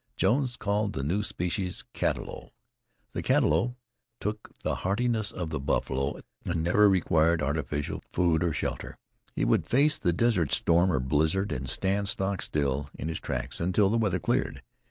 Jones 0.17 0.57
called 0.57 0.93
the 0.93 1.03
new 1.03 1.21
species 1.21 1.83
"Cattalo." 1.93 2.53
The 3.13 3.21
cattalo 3.21 3.75
took 4.19 4.49
the 4.63 4.77
hardiness 4.77 5.31
of 5.31 5.51
the 5.51 5.59
buffalo, 5.59 6.19
and 6.43 6.63
never 6.63 6.89
required 6.89 7.43
artificial 7.43 8.01
food 8.11 8.43
or 8.43 8.51
shelter. 8.51 8.97
He 9.35 9.45
would 9.45 9.67
face 9.67 9.99
the 9.99 10.11
desert 10.11 10.53
storm 10.53 10.91
or 10.91 10.99
blizzard 10.99 11.51
and 11.51 11.69
stand 11.69 12.09
stock 12.09 12.41
still 12.41 12.89
in 12.97 13.09
his 13.09 13.19
tracks 13.19 13.59
until 13.59 13.91
the 13.91 13.99
weather 13.99 14.17
cleared. 14.19 14.63